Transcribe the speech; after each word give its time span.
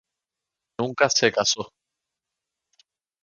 Nunca 0.79 1.11
se 1.11 1.31
casó. 1.31 1.69